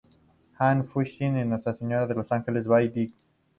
Ann, 0.57 0.81
Flushing, 0.83 1.37
y 1.37 1.45
Nuestra 1.45 1.75
Señora 1.77 2.07
de 2.07 2.15
los 2.15 2.31
Ángeles, 2.31 2.65
Bay 2.65 2.87
Ridge. 2.89 3.13